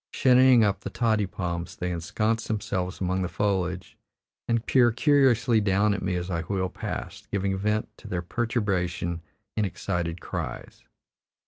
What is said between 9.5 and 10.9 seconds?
in excited cries.